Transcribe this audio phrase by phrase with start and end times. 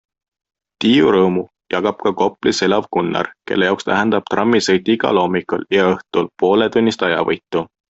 [0.83, 1.43] Tiiu rõõmu
[1.73, 7.67] jagab ka Koplis elav Gunnar, kelle jaoks tähendab trammisõit igal hommikul ja õhtul pooletunnist ajavõitu.